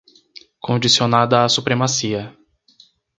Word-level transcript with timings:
Condicionada 0.59 1.43
à 1.45 1.47
supremacia 1.47 2.35